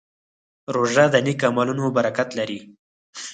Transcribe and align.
روژه 0.73 1.05
د 1.13 1.15
نیک 1.25 1.41
عملونو 1.49 1.85
برکت 1.97 2.29
لري. 2.39 2.59